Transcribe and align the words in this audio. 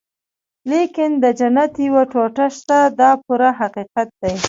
لیکن 0.71 1.09
د 1.23 1.25
جنت 1.39 1.73
یوه 1.87 2.03
ټوټه 2.11 2.45
شته 2.57 2.77
دا 2.99 3.11
پوره 3.23 3.49
حقیقت 3.61 4.07
دی. 4.21 4.35